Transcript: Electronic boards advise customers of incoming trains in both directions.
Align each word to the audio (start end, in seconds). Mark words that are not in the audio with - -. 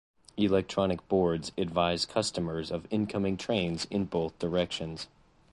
Electronic 0.35 1.07
boards 1.09 1.51
advise 1.59 2.07
customers 2.07 2.71
of 2.71 2.87
incoming 2.89 3.37
trains 3.37 3.85
in 3.91 4.05
both 4.05 4.39
directions. 4.39 5.07